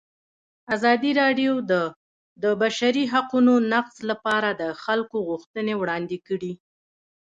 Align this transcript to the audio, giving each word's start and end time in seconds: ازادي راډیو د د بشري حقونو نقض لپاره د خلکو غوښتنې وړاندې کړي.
ازادي 0.75 1.11
راډیو 1.21 1.51
د 1.69 1.73
د 2.43 2.45
بشري 2.61 3.03
حقونو 3.13 3.53
نقض 3.73 3.95
لپاره 4.09 4.49
د 4.61 4.63
خلکو 4.83 5.17
غوښتنې 5.29 5.73
وړاندې 5.77 6.17
کړي. 6.27 6.53